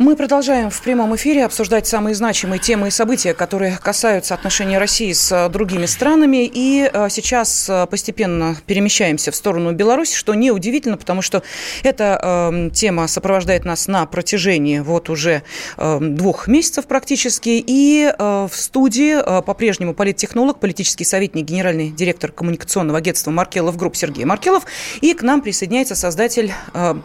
Мы 0.00 0.16
продолжаем 0.16 0.70
в 0.70 0.80
прямом 0.80 1.14
эфире 1.16 1.44
обсуждать 1.44 1.86
самые 1.86 2.14
значимые 2.14 2.58
темы 2.58 2.88
и 2.88 2.90
события, 2.90 3.34
которые 3.34 3.76
касаются 3.76 4.32
отношений 4.32 4.78
России 4.78 5.12
с 5.12 5.30
э, 5.30 5.50
другими 5.50 5.84
странами. 5.84 6.50
И 6.50 6.90
э, 6.90 7.08
сейчас 7.10 7.68
э, 7.68 7.86
постепенно 7.86 8.56
перемещаемся 8.64 9.30
в 9.30 9.36
сторону 9.36 9.72
Беларуси, 9.72 10.16
что 10.16 10.32
неудивительно, 10.32 10.96
потому 10.96 11.20
что 11.20 11.42
эта 11.82 12.18
э, 12.50 12.70
тема 12.72 13.08
сопровождает 13.08 13.66
нас 13.66 13.88
на 13.88 14.06
протяжении 14.06 14.78
вот 14.78 15.10
уже 15.10 15.42
э, 15.76 15.98
двух 16.00 16.48
месяцев 16.48 16.86
практически. 16.86 17.62
И 17.66 18.10
в 18.18 18.50
студии 18.54 19.42
по-прежнему 19.42 19.92
политтехнолог, 19.92 20.60
политический 20.60 21.04
советник, 21.04 21.44
генеральный 21.44 21.90
директор 21.90 22.32
коммуникационного 22.32 23.00
агентства 23.00 23.30
Маркелов 23.30 23.76
Групп 23.76 23.96
Сергей 23.96 24.24
Маркелов. 24.24 24.64
И 25.02 25.12
к 25.12 25.20
нам 25.22 25.42
присоединяется 25.42 25.94
создатель, 25.94 26.54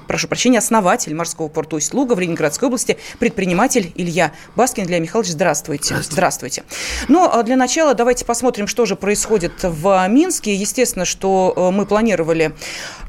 прошу 0.07 0.29
прощения, 0.29 0.59
основатель 0.59 1.13
морского 1.13 1.49
порта 1.49 1.75
Усть-Луга 1.75 2.13
в 2.13 2.19
Ленинградской 2.21 2.67
области 2.67 2.84
области, 2.85 2.97
предприниматель 3.19 3.91
Илья 3.95 4.31
Баскин. 4.55 4.85
Илья 4.85 4.99
Михайлович, 4.99 5.31
здравствуйте. 5.31 5.85
Здравствуйте. 5.85 6.13
здравствуйте. 6.13 6.63
Ну, 7.07 7.27
а 7.31 7.43
для 7.43 7.55
начала 7.55 7.93
давайте 7.93 8.25
посмотрим, 8.25 8.67
что 8.67 8.85
же 8.85 8.95
происходит 8.95 9.53
в 9.63 10.07
Минске. 10.07 10.53
Естественно, 10.53 11.05
что 11.05 11.53
э, 11.55 11.71
мы 11.71 11.85
планировали 11.85 12.53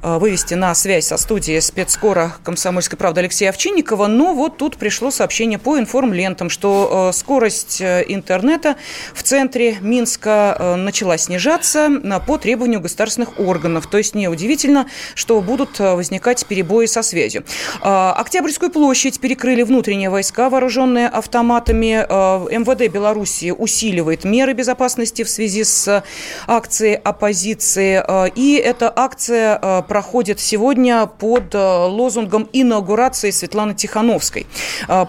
э, 0.03 0.19
вывести 0.19 0.55
на 0.55 0.75
связь 0.75 1.07
со 1.07 1.17
студией 1.17 1.61
спецскора 1.61 2.37
«Комсомольской 2.45 2.99
правды» 2.99 3.21
Алексея 3.21 3.51
Овчинникова, 3.51 4.07
но 4.07 4.35
вот 4.35 4.57
тут 4.57 4.77
пришло 4.77 5.11
сообщение 5.11 5.59
по 5.59 5.79
информлентам, 5.79 6.51
что 6.51 7.11
э, 7.11 7.17
скорость 7.17 7.83
интернета 7.83 8.77
в 9.15 9.23
центре 9.23 9.77
Минска 9.81 10.77
начала 10.79 11.19
снижаться 11.19 11.91
по 12.27 12.39
требованию 12.39 12.81
государственных 12.81 13.39
органов. 13.39 13.87
То 13.89 13.99
есть 13.99 14.15
неудивительно, 14.15 14.87
что 15.15 15.41
будут 15.41 15.79
возникать 15.79 16.47
перебои 16.47 16.87
со 16.87 17.03
связью. 17.03 17.45
Октябрьскую 17.81 18.71
площадь 18.71 19.21
перекрыли 19.21 19.63
внутренние 19.67 20.11
войска, 20.11 20.49
вооруженные 20.49 21.09
автоматами. 21.09 22.07
Э, 22.09 22.59
МВД 22.59 22.93
Беларуси 22.93 23.51
усиливает 23.51 24.25
меры 24.25 24.55
безопасности 24.55 25.25
в 25.25 25.29
связи 25.29 25.65
с 25.65 26.03
акцией 26.47 26.95
оппозиции. 26.95 28.03
Э, 28.07 28.31
и 28.35 28.55
эта 28.57 28.93
акция 28.95 29.59
э, 29.61 29.83
проходит 29.87 30.41
сегодня 30.41 31.07
под 31.07 31.55
лозунгом 31.55 32.49
инаугурации 32.53 33.31
Светланы 33.31 33.75
Тихановской. 33.75 34.47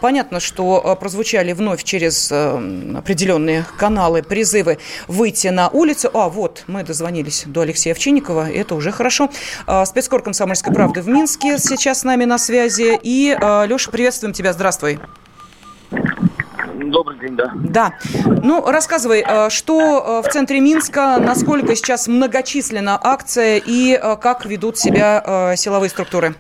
Понятно, 0.02 0.40
что 0.40 0.98
прозвучали 1.00 1.54
вновь 1.54 1.84
через 1.84 2.32
определенные 2.32 3.66
каналы 3.78 4.24
призывы 4.24 4.78
выйти 5.08 5.48
на 5.48 5.70
улицу. 5.70 6.10
А, 6.14 6.30
вот, 6.30 6.64
мы 6.68 6.84
дозвонились 6.84 7.44
до 7.46 7.62
Алексея 7.62 7.94
Овчинникова, 7.94 8.50
это 8.50 8.76
уже 8.76 8.92
хорошо. 8.92 9.30
Спецкор 9.86 10.22
«Комсомольской 10.24 10.74
правды» 10.74 11.02
в 11.02 11.08
Минске 11.08 11.58
сейчас 11.60 12.02
с 12.02 12.04
нами 12.04 12.26
на 12.26 12.38
связи. 12.38 13.00
И, 13.04 13.38
Леша, 13.40 13.92
приветствуем 13.92 14.34
тебя 14.34 14.47
тебя. 14.48 14.54
Здравствуй. 14.54 15.00
Добрый 16.76 17.20
день, 17.20 17.36
да. 17.36 17.52
Да. 17.56 17.94
Ну, 18.44 18.64
рассказывай, 18.66 19.24
э, 19.28 19.50
что 19.50 20.22
э, 20.24 20.28
в 20.28 20.32
центре 20.32 20.62
Минска, 20.62 21.18
насколько 21.20 21.76
сейчас 21.76 22.08
многочисленна 22.08 22.98
акция 23.02 23.62
и 23.66 23.94
э, 23.94 24.16
как 24.16 24.46
ведут 24.46 24.78
себя 24.78 25.54
силовые 25.58 25.90
структуры? 25.90 26.36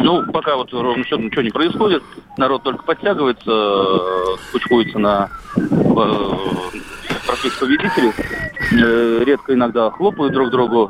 Ну, 0.00 0.24
пока 0.32 0.56
вот 0.56 0.72
ровно 0.72 1.04
счетом 1.04 1.26
ничего 1.26 1.42
не 1.42 1.50
происходит. 1.50 2.02
Народ 2.36 2.62
только 2.62 2.82
подтягивается, 2.84 4.38
кучкуется 4.52 4.98
на 4.98 5.30
простых 7.26 7.58
победителей. 7.58 8.12
Редко 9.24 9.54
иногда 9.54 9.90
хлопают 9.90 10.32
друг 10.32 10.50
другу. 10.50 10.88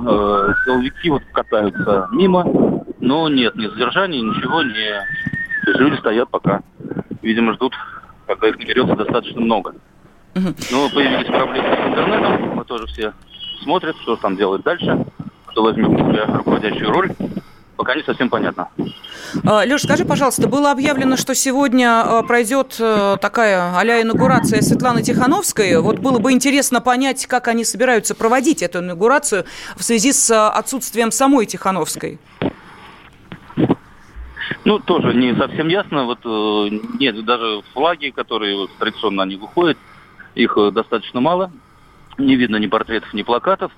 Силовики 0.65 1.11
вот 1.11 1.23
катаются 1.33 2.09
мимо. 2.11 2.74
Но 3.05 3.29
нет, 3.29 3.55
ни 3.55 3.67
задержаний, 3.67 4.23
ничего 4.23 4.63
не... 4.63 5.07
То 5.65 5.71
есть 5.71 5.81
люди 5.81 5.97
стоят 5.97 6.31
пока. 6.31 6.63
Видимо, 7.21 7.53
ждут, 7.53 7.75
когда 8.27 8.49
их 8.49 8.59
наберется 8.59 8.97
достаточно 8.97 9.43
много. 9.43 9.75
Но 10.35 10.89
появились 10.89 11.27
проблемы 11.27 11.69
с 11.69 11.89
интернетом. 11.91 12.57
Мы 12.57 12.65
тоже 12.65 12.87
все 12.87 13.13
смотрят, 13.63 13.95
что 14.03 14.17
там 14.17 14.37
делать 14.37 14.63
дальше. 14.63 15.05
Кто 15.47 15.63
возьмет 15.63 15.91
себя 15.91 16.27
руководящую 16.27 16.91
роль 16.93 17.11
пока 17.77 17.95
не 17.97 18.03
совсем 18.03 18.31
понятно. 18.31 18.69
А, 19.45 19.65
Леш, 19.65 19.83
скажи, 19.83 20.07
пожалуйста, 20.07 20.49
было 20.49 20.71
объявлено, 20.71 21.17
что 21.19 21.35
сегодня 21.35 22.03
а, 22.03 22.23
пройдет 22.23 22.77
э, 22.79 23.17
такая 23.21 23.77
а 23.77 23.85
инаугурация 23.85 24.63
Светланы 24.63 25.03
Тихановской. 25.03 25.79
Вот 25.81 25.99
было 25.99 26.19
бы 26.19 26.33
интересно 26.33 26.81
понять, 26.81 27.27
как 27.27 27.49
они 27.49 27.65
собираются 27.65 28.15
проводить 28.15 28.63
эту 28.63 28.79
инаугурацию 28.79 29.45
в 29.77 29.83
связи 29.83 30.13
с 30.13 30.49
отсутствием 30.49 31.11
самой 31.11 31.45
Тихановской. 31.45 32.19
Ну, 34.65 34.79
тоже 34.79 35.15
не 35.15 35.35
совсем 35.35 35.69
ясно. 35.69 36.05
Вот 36.05 36.21
э, 36.25 36.79
нет, 36.99 37.25
даже 37.25 37.63
флаги, 37.73 38.11
которые 38.11 38.57
вот, 38.57 38.71
традиционно 38.79 39.23
они 39.23 39.37
выходят, 39.37 39.79
их 40.35 40.57
э, 40.57 40.71
достаточно 40.71 41.21
мало. 41.21 41.51
Не 42.19 42.37
видно 42.37 42.57
ни 42.57 42.67
портретов, 42.67 43.13
ни 43.15 43.23
плакатов. 43.23 43.73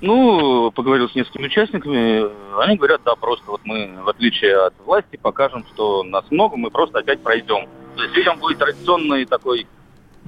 Ну, 0.00 0.70
поговорил 0.70 1.10
с 1.10 1.14
несколькими 1.14 1.46
участниками, 1.46 2.24
они 2.62 2.76
говорят, 2.76 3.02
да, 3.04 3.14
просто 3.16 3.50
вот 3.50 3.60
мы, 3.64 3.98
в 4.02 4.08
отличие 4.08 4.56
от 4.56 4.74
власти, 4.86 5.18
покажем, 5.20 5.66
что 5.74 6.02
нас 6.02 6.24
много, 6.30 6.56
мы 6.56 6.70
просто 6.70 7.00
опять 7.00 7.22
пройдем. 7.22 7.68
То 7.96 8.04
есть, 8.04 8.16
видимо, 8.16 8.36
будет 8.36 8.58
традиционный 8.58 9.26
такой 9.26 9.66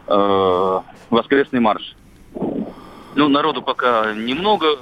э, 0.07 0.81
воскресный 1.09 1.61
марш. 1.61 1.97
Ну, 3.15 3.29
народу 3.29 3.63
пока 3.63 4.13
немного, 4.13 4.79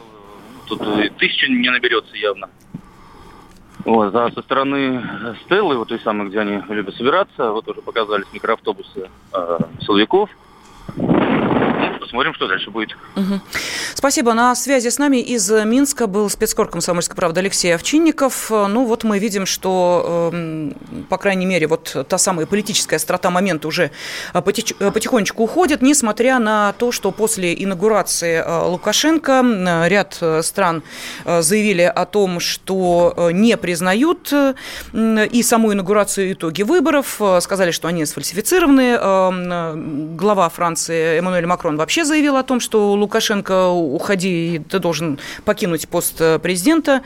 тут 0.66 0.82
тысячи 1.18 1.48
не 1.48 1.70
наберется 1.70 2.16
явно. 2.16 2.48
Вот, 3.84 4.14
а 4.14 4.30
со 4.30 4.42
стороны 4.42 5.36
Стеллы, 5.44 5.76
вот 5.76 5.88
той 5.88 6.00
самой, 6.00 6.28
где 6.28 6.40
они 6.40 6.62
любят 6.68 6.94
собираться, 6.94 7.50
вот 7.50 7.66
уже 7.68 7.80
показались 7.82 8.26
микроавтобусы 8.32 9.10
э, 9.32 9.58
силовиков. 9.80 10.30
Посмотрим, 12.00 12.34
что 12.34 12.48
дальше 12.48 12.70
будет. 12.70 12.96
Угу. 13.14 13.40
Спасибо. 13.94 14.32
На 14.32 14.54
связи 14.54 14.88
с 14.88 14.98
нами 14.98 15.18
из 15.18 15.50
Минска 15.50 16.06
был 16.06 16.30
спецкор 16.30 16.68
«Комсомольской 16.68 17.14
правды» 17.14 17.40
Алексей 17.40 17.74
Овчинников. 17.74 18.50
Ну 18.50 18.86
вот 18.86 19.04
мы 19.04 19.18
видим, 19.18 19.44
что, 19.46 20.30
эм, 20.32 20.74
по 21.08 21.18
крайней 21.18 21.46
мере, 21.46 21.66
вот 21.66 22.06
та 22.08 22.18
самая 22.18 22.46
политическая 22.46 22.96
острота 22.96 23.30
момента 23.30 23.68
уже 23.68 23.90
э, 24.32 24.40
потихонечку 24.40 25.44
уходит, 25.44 25.82
несмотря 25.82 26.38
на 26.38 26.72
то, 26.72 26.90
что 26.90 27.10
после 27.12 27.52
инаугурации 27.62 28.42
э, 28.44 28.62
Лукашенко 28.64 29.86
ряд 29.86 30.18
э, 30.20 30.42
стран 30.42 30.82
заявили 31.24 31.82
о 31.82 32.06
том, 32.06 32.40
что 32.40 33.30
не 33.32 33.56
признают 33.56 34.32
и 34.92 35.42
саму 35.42 35.72
инаугурацию 35.72 36.32
итоги 36.32 36.62
выборов, 36.62 37.20
сказали, 37.40 37.70
что 37.70 37.88
они 37.88 38.04
сфальсифицированы. 38.06 38.98
Эм, 39.00 40.16
глава 40.16 40.48
Франции 40.48 41.18
Эммануэль 41.18 41.46
Макрон 41.46 41.76
вообще 41.76 41.89
заявил 41.98 42.36
о 42.36 42.42
том, 42.42 42.60
что 42.60 42.92
Лукашенко 42.92 43.68
уходи, 43.68 44.62
ты 44.70 44.78
должен 44.78 45.18
покинуть 45.44 45.88
пост 45.88 46.16
президента, 46.42 47.02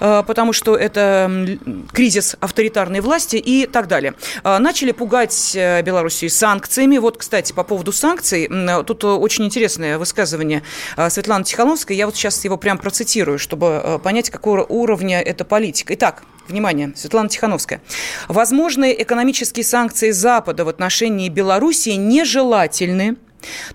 э, 0.00 0.22
потому 0.26 0.52
что 0.52 0.76
это 0.76 1.58
кризис 1.92 2.36
авторитарной 2.40 3.00
власти 3.00 3.36
и 3.36 3.66
так 3.66 3.88
далее. 3.88 4.14
Э, 4.44 4.58
начали 4.58 4.92
пугать 4.92 5.52
э, 5.54 5.82
Белоруссию 5.82 6.30
санкциями. 6.30 6.98
Вот, 6.98 7.16
кстати, 7.16 7.52
по 7.52 7.62
поводу 7.62 7.92
санкций, 7.92 8.48
тут 8.86 9.04
очень 9.04 9.44
интересное 9.44 9.98
высказывание 9.98 10.62
Светланы 11.08 11.44
Тихановской. 11.44 11.96
Я 11.96 12.06
вот 12.06 12.16
сейчас 12.16 12.44
его 12.44 12.56
прям 12.56 12.78
процитирую, 12.78 13.38
чтобы 13.38 14.00
понять, 14.02 14.30
какого 14.30 14.64
уровня 14.64 15.20
это 15.20 15.44
политика. 15.44 15.94
Итак, 15.94 16.24
Внимание, 16.48 16.92
Светлана 16.94 17.28
Тихановская. 17.28 17.80
Возможные 18.28 19.02
экономические 19.02 19.64
санкции 19.64 20.12
Запада 20.12 20.64
в 20.64 20.68
отношении 20.68 21.28
Белоруссии 21.28 21.96
нежелательны 21.96 23.16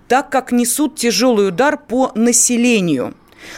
так 0.08 0.30
как 0.30 0.52
несут 0.52 0.96
тяжелый 0.96 1.48
удар 1.48 1.76
по 1.76 2.12
населению. 2.14 3.14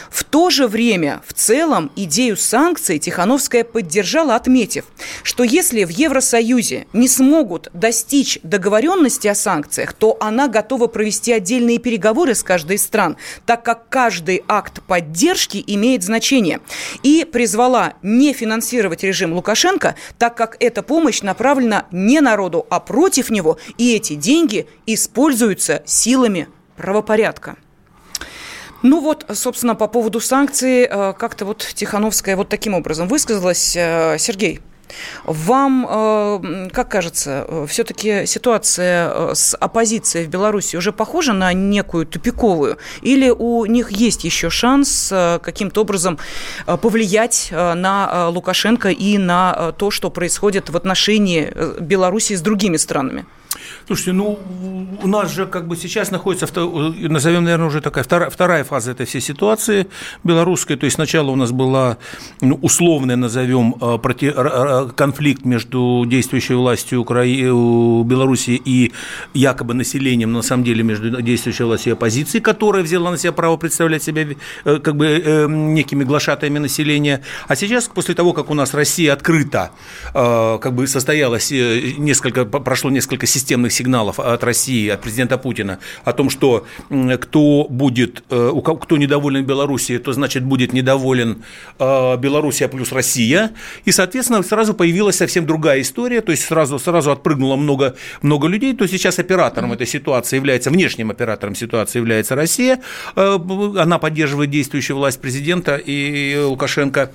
В 0.09 0.23
то 0.23 0.49
же 0.49 0.67
время, 0.67 1.21
в 1.27 1.33
целом, 1.33 1.91
идею 1.95 2.37
санкций 2.37 2.99
Тихановская 2.99 3.63
поддержала, 3.63 4.35
отметив, 4.35 4.85
что 5.23 5.43
если 5.43 5.83
в 5.83 5.89
Евросоюзе 5.89 6.87
не 6.93 7.07
смогут 7.07 7.69
достичь 7.73 8.39
договоренности 8.43 9.27
о 9.27 9.35
санкциях, 9.35 9.93
то 9.93 10.17
она 10.19 10.47
готова 10.47 10.87
провести 10.87 11.31
отдельные 11.33 11.79
переговоры 11.79 12.35
с 12.35 12.43
каждой 12.43 12.77
из 12.77 12.83
стран, 12.83 13.17
так 13.45 13.63
как 13.63 13.89
каждый 13.89 14.43
акт 14.47 14.81
поддержки 14.83 15.63
имеет 15.65 16.03
значение. 16.03 16.59
И 17.03 17.25
призвала 17.25 17.93
не 18.01 18.33
финансировать 18.33 19.03
режим 19.03 19.33
Лукашенко, 19.33 19.95
так 20.17 20.35
как 20.35 20.57
эта 20.59 20.83
помощь 20.83 21.21
направлена 21.21 21.85
не 21.91 22.21
народу, 22.21 22.65
а 22.69 22.79
против 22.79 23.29
него, 23.29 23.57
и 23.77 23.95
эти 23.95 24.15
деньги 24.15 24.67
используются 24.85 25.83
силами 25.85 26.47
правопорядка. 26.77 27.57
Ну 28.87 29.01
вот, 29.01 29.25
собственно, 29.33 29.73
по 29.73 29.87
поводу 29.87 30.19
санкций, 30.19 30.87
как-то 30.87 31.45
вот 31.45 31.67
Тихановская 31.73 32.35
вот 32.35 32.49
таким 32.49 32.75
образом 32.75 33.07
высказалась. 33.07 33.71
Сергей, 33.71 34.61
вам, 35.25 35.87
э, 35.89 36.69
как 36.71 36.89
кажется, 36.89 37.45
э, 37.47 37.65
все-таки 37.67 38.25
ситуация 38.25 39.09
э, 39.09 39.31
с 39.33 39.55
оппозицией 39.57 40.25
в 40.27 40.29
Беларуси 40.29 40.75
уже 40.75 40.91
похожа 40.91 41.33
на 41.33 41.53
некую 41.53 42.05
тупиковую? 42.05 42.77
Или 43.01 43.29
у 43.29 43.65
них 43.65 43.91
есть 43.91 44.23
еще 44.23 44.49
шанс 44.49 45.11
каким-то 45.41 45.81
образом 45.81 46.19
повлиять 46.65 47.49
на 47.51 48.29
Лукашенко 48.29 48.89
и 48.89 49.17
на 49.17 49.73
то, 49.77 49.91
что 49.91 50.09
происходит 50.09 50.69
в 50.69 50.77
отношении 50.77 51.51
Беларуси 51.79 52.35
с 52.35 52.41
другими 52.41 52.77
странами? 52.77 53.25
Слушайте, 53.87 54.13
ну, 54.13 54.39
у 55.03 55.07
нас 55.07 55.31
же 55.31 55.45
как 55.45 55.67
бы 55.67 55.75
сейчас 55.75 56.11
находится, 56.11 56.47
назовем, 56.47 57.43
наверное, 57.43 57.67
уже 57.67 57.81
такая 57.81 58.03
вторая, 58.03 58.29
вторая 58.29 58.63
фаза 58.63 58.91
этой 58.91 59.05
всей 59.05 59.21
ситуации 59.21 59.87
белорусской. 60.23 60.75
То 60.75 60.85
есть 60.85 60.95
сначала 60.95 61.29
у 61.31 61.35
нас 61.35 61.51
была 61.51 61.97
ну, 62.41 62.57
условная, 62.61 63.15
назовем, 63.15 63.75
э, 63.79 63.97
проти... 63.99 64.33
конфликт 64.95 65.45
между 65.45 66.03
действующей 66.07 66.55
властью 66.55 67.01
Укра... 67.01 67.23
Беларуси 67.25 68.61
и 68.65 68.91
якобы 69.33 69.73
населением, 69.73 70.33
на 70.33 70.41
самом 70.41 70.63
деле 70.63 70.83
между 70.83 71.21
действующей 71.21 71.65
властью 71.65 71.91
и 71.91 71.93
оппозицией, 71.93 72.41
которая 72.41 72.83
взяла 72.83 73.11
на 73.11 73.17
себя 73.17 73.33
право 73.33 73.57
представлять 73.57 74.03
себя 74.03 74.25
э, 74.65 74.79
как 74.79 74.95
бы 74.95 75.05
э, 75.05 75.47
некими 75.47 76.03
глашатаями 76.03 76.57
населения. 76.57 77.21
А 77.47 77.55
сейчас, 77.55 77.87
после 77.87 78.15
того, 78.15 78.33
как 78.33 78.49
у 78.49 78.53
нас 78.53 78.73
Россия 78.73 79.13
открыта, 79.13 79.71
как 80.13 80.73
бы 80.73 80.87
состоялась 80.87 81.51
несколько, 81.51 82.45
прошло 82.45 82.89
несколько 82.89 83.27
систем 83.27 83.45
системных 83.45 83.71
сигналов 83.75 84.19
от 84.19 84.43
России, 84.43 84.89
от 84.89 85.01
президента 85.01 85.37
Путина 85.37 85.79
о 86.03 86.13
том, 86.13 86.29
что 86.29 86.65
кто 87.21 87.67
будет, 87.69 88.23
э, 88.29 88.51
кто 88.81 88.97
недоволен 88.97 89.45
Белоруссией, 89.45 89.99
то 89.99 90.13
значит 90.13 90.43
будет 90.43 90.73
недоволен 90.73 91.43
э, 91.79 92.17
Белоруссия 92.17 92.67
плюс 92.67 92.91
Россия. 92.91 93.51
И, 93.85 93.91
соответственно, 93.91 94.41
сразу 94.43 94.73
появилась 94.73 95.17
совсем 95.17 95.45
другая 95.45 95.81
история, 95.81 96.21
то 96.21 96.31
есть 96.31 96.43
сразу, 96.43 96.79
сразу 96.79 97.11
отпрыгнуло 97.11 97.55
много, 97.55 97.95
много 98.21 98.47
людей. 98.47 98.73
То 98.73 98.87
сейчас 98.87 99.19
оператором 99.19 99.73
этой 99.73 99.87
ситуации 99.87 100.37
является, 100.37 100.69
внешним 100.69 101.11
оператором 101.11 101.55
ситуации 101.55 101.99
является 101.99 102.35
Россия. 102.35 102.81
Э, 103.15 103.37
она 103.77 103.99
поддерживает 103.99 104.49
действующую 104.49 104.97
власть 104.97 105.21
президента 105.21 105.75
и 105.75 106.37
Лукашенко. 106.37 107.11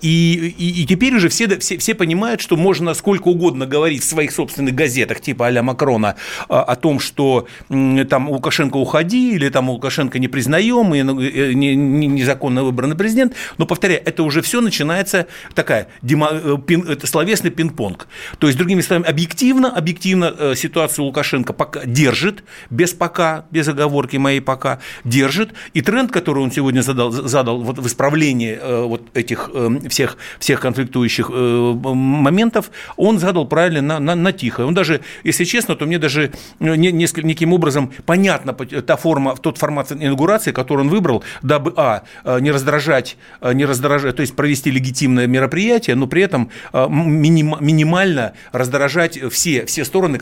И, 0.00 0.54
и, 0.58 0.82
и 0.82 0.86
теперь 0.86 1.14
уже 1.16 1.28
все, 1.28 1.58
все, 1.58 1.78
все 1.78 1.94
понимают, 1.94 2.40
что 2.40 2.56
можно 2.56 2.94
сколько 2.94 3.28
угодно 3.28 3.66
говорить 3.66 4.02
в 4.02 4.06
своих 4.06 4.32
собственных 4.32 4.74
газетах, 4.74 5.20
типа 5.20 5.46
а 5.46 5.50
Макрона 5.78 6.16
а, 6.48 6.62
о 6.62 6.76
том, 6.76 6.98
что 6.98 7.46
там 7.68 8.28
Лукашенко 8.28 8.76
уходи, 8.76 9.34
или 9.34 9.48
там 9.48 9.70
Лукашенко 9.70 10.18
не 10.18 10.28
признаем, 10.28 10.94
и 10.94 11.02
ну, 11.02 11.20
э, 11.20 11.52
незаконно 11.52 12.64
выбранный 12.64 12.96
президент. 12.96 13.34
Но, 13.58 13.66
повторяю, 13.66 14.02
это 14.04 14.22
уже 14.22 14.42
все 14.42 14.60
начинается 14.60 15.26
такая 15.54 15.88
демо, 16.02 16.30
э, 16.32 16.56
пин, 16.66 16.88
это 16.88 17.06
словесный 17.06 17.50
пинг-понг. 17.50 18.08
То 18.38 18.48
есть, 18.48 18.58
другими 18.58 18.80
словами, 18.80 19.06
объективно, 19.06 19.70
объективно 19.70 20.34
э, 20.36 20.54
ситуацию 20.56 21.04
Лукашенко 21.04 21.52
пока 21.52 21.84
держит, 21.84 22.44
без 22.70 22.92
пока, 22.92 23.44
без 23.50 23.68
оговорки 23.68 24.16
моей 24.16 24.40
пока, 24.40 24.80
держит. 25.04 25.50
И 25.74 25.82
тренд, 25.82 26.10
который 26.10 26.42
он 26.42 26.50
сегодня 26.50 26.82
задал, 26.82 27.10
задал 27.10 27.60
вот 27.60 27.78
в 27.78 27.86
исправлении 27.86 28.58
вот 28.86 29.02
этих 29.14 29.50
всех, 29.88 30.16
всех 30.38 30.60
конфликтующих 30.60 31.30
моментов, 31.30 32.70
он 32.96 33.18
задал 33.18 33.46
правильно 33.46 33.82
на, 33.82 33.98
на, 34.00 34.14
на 34.14 34.32
тихо. 34.32 34.66
Он 34.66 34.74
даже, 34.74 35.00
если 35.24 35.44
если 35.44 35.67
честно, 35.68 35.76
то 35.76 35.86
мне 35.86 35.98
даже 35.98 36.32
ну, 36.60 36.74
несколько, 36.74 37.26
неким 37.26 37.52
образом 37.52 37.92
понятна 38.06 38.52
та 38.54 38.96
форма, 38.96 39.36
тот 39.36 39.58
формат 39.58 39.92
инаугурации, 39.92 40.52
который 40.52 40.80
он 40.80 40.88
выбрал, 40.88 41.22
дабы, 41.42 41.72
а, 41.76 42.02
э, 42.24 42.40
не 42.40 42.50
раздражать, 42.50 43.16
э, 43.40 43.52
не 43.52 43.66
раздражать, 43.66 44.16
то 44.16 44.22
есть 44.22 44.34
провести 44.34 44.70
легитимное 44.70 45.26
мероприятие, 45.26 45.96
но 45.96 46.06
при 46.06 46.22
этом 46.22 46.50
э, 46.72 46.86
миним, 46.88 47.56
минимально 47.60 48.32
раздражать 48.52 49.18
все, 49.30 49.66
все 49.66 49.84
стороны, 49.84 50.18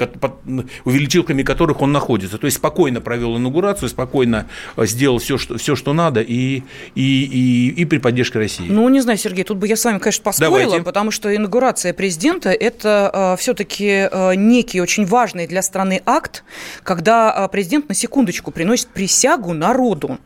увеличилками 0.85 1.43
которых 1.43 1.83
он 1.83 1.93
находится. 1.93 2.39
То 2.39 2.47
есть 2.47 2.57
спокойно 2.57 3.01
провел 3.01 3.37
инаугурацию, 3.37 3.89
спокойно 3.89 4.47
сделал 4.77 5.19
все, 5.19 5.39
что, 5.39 5.57
все, 5.59 5.77
что 5.77 5.93
надо, 5.93 6.21
и, 6.21 6.63
и, 6.95 7.25
и, 7.25 7.83
и 7.83 7.85
при 7.85 7.99
поддержке 7.99 8.39
России. 8.39 8.67
Ну, 8.69 8.89
не 8.89 9.01
знаю, 9.01 9.19
Сергей, 9.19 9.45
тут 9.45 9.59
бы 9.59 9.69
я 9.69 9.77
с 9.77 9.85
вами, 9.85 9.99
конечно, 9.99 10.25
поспорила, 10.25 10.59
Давайте. 10.59 10.85
потому 10.85 11.11
что 11.11 11.35
инаугурация 11.35 11.93
президента– 11.93 12.51
это 12.51 13.11
э, 13.13 13.37
все-таки 13.41 14.09
э, 14.11 14.35
некий 14.35 14.81
очень 14.81 15.07
важный 15.07 15.36
для 15.45 15.61
страны 15.61 16.01
акт, 16.07 16.45
когда 16.83 17.31
а, 17.31 17.49
президент 17.49 17.89
на 17.89 17.95
секундочку 17.95 18.51
приносит 18.51 18.89
присягу 18.89 19.53
народу. 19.53 20.19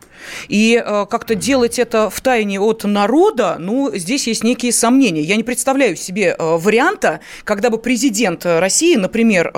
И 0.49 0.83
э, 0.85 1.07
как-то 1.09 1.35
делать 1.35 1.79
это 1.79 2.11
в 2.11 2.21
тайне 2.21 2.61
от 2.61 2.85
народа, 2.85 3.57
ну, 3.59 3.91
здесь 3.95 4.27
есть 4.27 4.45
некие 4.45 4.73
сомнения. 4.73 5.23
Я 5.23 5.37
не 5.37 5.43
представляю 5.43 5.97
себе 5.97 6.37
э, 6.39 6.57
варианта, 6.59 7.21
когда 7.45 7.71
бы 7.71 7.79
президент 7.79 8.45
России, 8.45 8.97
например, 8.97 9.51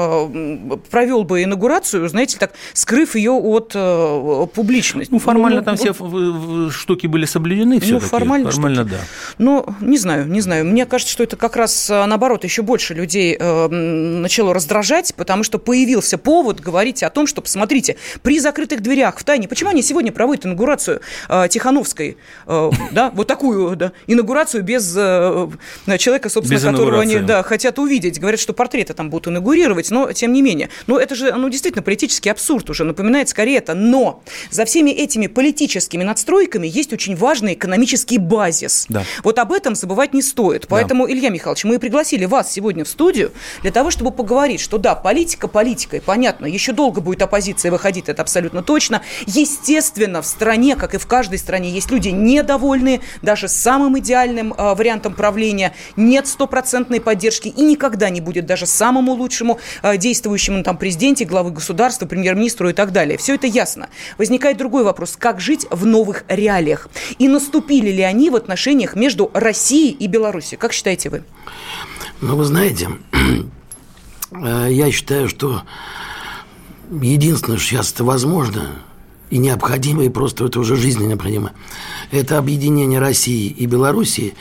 провел 0.90 1.25
бы 1.25 1.43
инаугурацию, 1.43 2.08
знаете, 2.08 2.38
так, 2.38 2.52
скрыв 2.72 3.14
ее 3.16 3.32
от 3.32 3.72
публичности. 4.52 5.12
Ну, 5.12 5.19
формально 5.19 5.60
ну, 5.60 5.64
там 5.64 5.76
вот, 5.76 5.94
все 5.96 6.70
штуки 6.70 7.06
были 7.06 7.25
соблюдены 7.25 7.81
все 7.81 7.94
Ну, 7.94 8.00
формально, 8.00 8.50
формально 8.50 8.84
да. 8.84 8.99
Ну, 9.38 9.66
не 9.81 9.99
знаю, 9.99 10.28
не 10.28 10.40
знаю. 10.40 10.64
Мне 10.64 10.87
кажется, 10.87 11.12
что 11.12 11.25
это 11.25 11.37
как 11.37 11.56
раз 11.56 11.88
наоборот, 11.88 12.44
еще 12.44 12.62
больше 12.62 12.94
людей 12.94 13.37
начало 13.38 14.54
раздражать, 14.54 15.14
потому 15.16 15.41
что 15.42 15.58
появился 15.58 16.18
повод 16.18 16.60
говорить 16.60 17.02
о 17.02 17.10
том, 17.10 17.26
что, 17.26 17.42
посмотрите, 17.42 17.96
при 18.22 18.38
закрытых 18.38 18.80
дверях 18.80 19.18
в 19.18 19.24
тайне, 19.24 19.48
почему 19.48 19.70
они 19.70 19.82
сегодня 19.82 20.12
проводят 20.12 20.46
инаугурацию 20.46 21.00
э, 21.28 21.48
Тихановской, 21.48 22.16
э, 22.46 22.70
да, 22.92 23.10
вот 23.14 23.26
такую, 23.26 23.76
да, 23.76 23.92
инаугурацию 24.06 24.62
без 24.62 24.94
э, 24.96 25.48
человека, 25.98 26.28
собственно, 26.28 26.58
без 26.58 26.64
которого 26.64 27.00
они, 27.00 27.18
да, 27.18 27.42
хотят 27.42 27.78
увидеть. 27.78 28.20
Говорят, 28.20 28.40
что 28.40 28.52
портреты 28.52 28.94
там 28.94 29.10
будут 29.10 29.28
инаугурировать, 29.28 29.90
но 29.90 30.12
тем 30.12 30.32
не 30.32 30.42
менее. 30.42 30.68
Ну, 30.86 30.98
это 30.98 31.14
же, 31.14 31.32
ну, 31.32 31.48
действительно, 31.48 31.82
политический 31.82 32.30
абсурд 32.30 32.68
уже, 32.70 32.84
напоминает 32.84 33.28
скорее 33.28 33.58
это. 33.58 33.74
Но 33.74 34.22
за 34.50 34.64
всеми 34.64 34.90
этими 34.90 35.26
политическими 35.26 36.02
надстройками 36.02 36.66
есть 36.66 36.92
очень 36.92 37.16
важный 37.16 37.54
экономический 37.54 38.18
базис. 38.18 38.86
Да. 38.88 39.04
Вот 39.22 39.38
об 39.38 39.52
этом 39.52 39.74
забывать 39.74 40.14
не 40.14 40.22
стоит. 40.22 40.66
Поэтому, 40.68 41.06
да. 41.06 41.12
Илья 41.12 41.30
Михайлович, 41.30 41.64
мы 41.64 41.78
пригласили 41.78 42.24
вас 42.24 42.52
сегодня 42.52 42.84
в 42.84 42.88
студию 42.88 43.32
для 43.62 43.70
того, 43.70 43.90
чтобы 43.90 44.10
поговорить, 44.10 44.60
что 44.60 44.78
да, 44.78 44.94
политика 44.94 45.31
политикой, 45.49 46.00
понятно, 46.00 46.46
еще 46.46 46.73
долго 46.73 47.00
будет 47.00 47.23
оппозиция 47.23 47.70
выходить, 47.70 48.08
это 48.08 48.23
абсолютно 48.23 48.62
точно. 48.62 49.02
Естественно, 49.26 50.23
в 50.23 50.26
стране, 50.26 50.76
как 50.76 50.94
и 50.94 50.99
в 50.99 51.06
каждой 51.06 51.38
стране, 51.38 51.70
есть 51.70 51.90
люди 51.90 52.09
недовольные 52.09 53.00
даже 53.23 53.49
самым 53.49 53.99
идеальным 53.99 54.52
э, 54.52 54.75
вариантом 54.75 55.14
правления. 55.14 55.75
Нет 55.97 56.26
стопроцентной 56.26 57.00
поддержки 57.00 57.49
и 57.49 57.62
никогда 57.62 58.11
не 58.11 58.21
будет 58.21 58.47
даже 58.47 58.66
самому 58.66 59.12
лучшему 59.12 59.59
э, 59.83 59.97
действующему 59.97 60.62
там 60.62 60.76
президенте, 60.76 61.25
главы 61.25 61.50
государства, 61.50 62.06
премьер-министру 62.06 62.68
и 62.68 62.73
так 62.73 62.92
далее. 62.92 63.18
Все 63.18 63.35
это 63.35 63.47
ясно. 63.47 63.88
Возникает 64.18 64.56
другой 64.56 64.85
вопрос. 64.85 65.16
Как 65.18 65.40
жить 65.40 65.66
в 65.71 65.87
новых 65.87 66.25
реалиях? 66.28 66.88
И 67.18 67.28
наступили 67.28 67.90
ли 67.90 68.02
они 68.02 68.30
в 68.30 68.37
отношениях 68.37 68.95
между 68.95 69.30
Россией 69.35 69.92
и 69.92 70.06
Беларусью? 70.06 70.59
Как 70.59 70.73
считаете 70.73 71.11
вы? 71.11 71.25
Ну, 72.21 72.37
вы 72.37 72.45
знаете, 72.45 72.88
я 74.34 74.90
считаю, 74.90 75.28
что 75.28 75.62
единственное, 76.90 77.58
что 77.58 77.68
сейчас 77.68 77.92
это 77.92 78.04
возможно– 78.04 78.72
и 79.32 79.38
необходимо, 79.38 80.04
и 80.04 80.10
просто 80.10 80.44
это 80.44 80.60
уже 80.60 80.76
жизненно 80.76 81.08
необходимо. 81.08 81.52
Это 82.10 82.36
объединение 82.36 83.00
России 83.00 83.48
и 83.48 83.64
Белоруссии. 83.64 84.34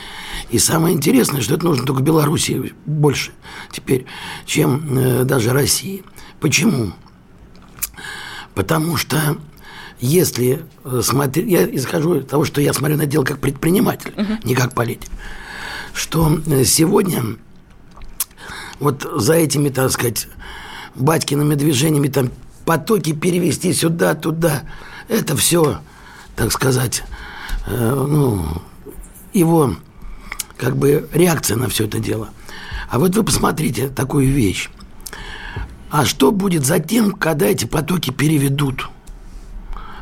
И 0.50 0.58
самое 0.58 0.94
интересное, 0.94 1.40
что 1.40 1.54
это 1.54 1.64
нужно 1.64 1.86
только 1.86 2.02
Белоруссии 2.02 2.74
больше 2.84 3.30
теперь, 3.72 4.04
чем 4.44 4.98
э, 4.98 5.24
даже 5.24 5.54
России. 5.54 6.04
Почему? 6.40 6.92
Потому 8.54 8.98
что 8.98 9.38
если 9.98 10.60
э, 10.84 11.00
смотреть, 11.02 11.50
я 11.50 11.64
исхожу 11.74 12.16
из 12.16 12.26
того, 12.26 12.44
что 12.44 12.60
я 12.60 12.74
смотрю 12.74 12.98
на 12.98 13.06
дело 13.06 13.24
как 13.24 13.38
предприниматель, 13.38 14.12
uh-huh. 14.14 14.40
не 14.44 14.54
как 14.54 14.74
политик, 14.74 15.08
что 15.94 16.38
э, 16.46 16.64
сегодня 16.64 17.38
вот 18.82 19.08
за 19.16 19.34
этими, 19.34 19.68
так 19.68 19.90
сказать, 19.90 20.28
батькиными 20.94 21.54
движениями 21.54 22.08
там 22.08 22.30
потоки 22.64 23.12
перевести 23.12 23.72
сюда, 23.72 24.14
туда. 24.14 24.64
Это 25.08 25.36
все, 25.36 25.78
так 26.36 26.52
сказать, 26.52 27.04
э, 27.66 28.06
ну, 28.08 28.44
его 29.32 29.76
как 30.56 30.76
бы 30.76 31.08
реакция 31.12 31.56
на 31.56 31.68
все 31.68 31.84
это 31.84 31.98
дело. 31.98 32.30
А 32.88 32.98
вот 32.98 33.14
вы 33.14 33.22
посмотрите 33.22 33.88
такую 33.88 34.30
вещь. 34.30 34.68
А 35.90 36.04
что 36.04 36.32
будет 36.32 36.66
затем, 36.66 37.12
когда 37.12 37.46
эти 37.46 37.64
потоки 37.64 38.10
переведут? 38.10 38.88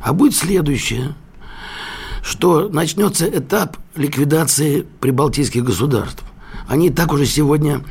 А 0.03 0.13
будет 0.13 0.35
следующее, 0.35 1.15
что 2.23 2.69
начнется 2.69 3.29
этап 3.29 3.77
ликвидации 3.95 4.87
прибалтийских 5.01 5.65
государств. 5.65 6.23
Они 6.69 6.91
так 6.91 7.13
уже 7.13 7.27
сегодня 7.27 7.83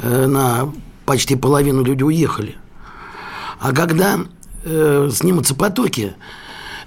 на 0.00 0.72
почти 1.04 1.36
половину 1.36 1.82
людей 1.82 2.04
уехали. 2.04 2.56
А 3.60 3.72
когда 3.72 4.20
э, 4.64 5.10
снимутся 5.12 5.54
потоки, 5.54 6.14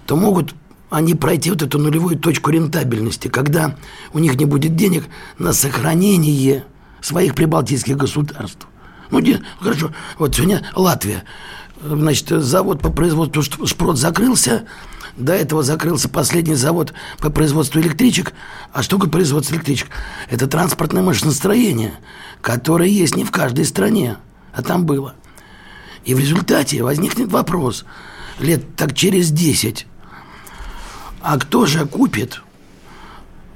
то 0.06 0.16
могут 0.16 0.54
они 0.90 1.16
пройти 1.16 1.50
вот 1.50 1.62
эту 1.62 1.80
нулевую 1.80 2.18
точку 2.18 2.52
рентабельности, 2.52 3.28
когда 3.28 3.76
у 4.14 4.20
них 4.20 4.36
не 4.36 4.46
будет 4.46 4.76
денег 4.76 5.06
на 5.38 5.52
сохранение 5.52 6.66
своих 7.02 7.36
прибалтийских 7.36 7.98
государств. 7.98 8.68
Ну, 9.12 9.20
где, 9.20 9.42
хорошо, 9.60 9.92
вот 10.18 10.36
сегодня 10.36 10.66
Латвия. 10.76 11.24
Значит, 11.82 12.30
завод 12.30 12.82
по 12.82 12.92
производству 12.92 13.42
шпрот 13.66 13.98
закрылся, 13.98 14.66
до 15.18 15.34
этого 15.34 15.64
закрылся 15.64 16.10
последний 16.10 16.56
завод 16.56 16.94
по 17.20 17.30
производству 17.30 17.80
электричек. 17.80 18.34
А 18.74 18.84
что 18.84 18.98
такое 18.98 19.12
производство 19.12 19.56
электричек? 19.56 19.90
Это 20.30 20.48
транспортное 20.48 21.04
машиностроение, 21.04 21.94
которое 22.42 22.90
есть 22.90 23.16
не 23.16 23.24
в 23.24 23.32
каждой 23.32 23.66
стране, 23.66 24.18
а 24.54 24.62
там 24.62 24.86
было. 24.86 25.16
И 26.04 26.14
в 26.14 26.20
результате 26.20 26.84
возникнет 26.84 27.32
вопрос 27.32 27.86
лет 28.40 28.76
так 28.76 28.94
через 28.94 29.32
10. 29.32 29.88
А 31.22 31.40
кто 31.40 31.66
же 31.66 31.86
купит 31.86 32.42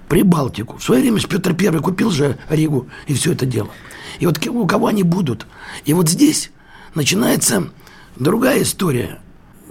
Прибалтику? 0.08 0.78
В 0.78 0.84
свое 0.84 1.02
время 1.02 1.20
Петр 1.20 1.54
Первый 1.54 1.82
купил 1.82 2.10
же 2.10 2.38
Ригу 2.50 2.88
и 3.06 3.14
все 3.14 3.34
это 3.34 3.46
дело. 3.46 3.70
И 4.20 4.26
вот 4.26 4.46
у 4.48 4.66
кого 4.66 4.88
они 4.88 5.04
будут? 5.04 5.46
И 5.86 5.94
вот 5.94 6.10
здесь 6.10 6.52
начинается 6.96 7.70
другая 8.16 8.64
история– 8.64 9.20